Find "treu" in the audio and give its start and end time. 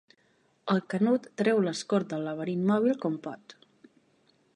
1.41-1.61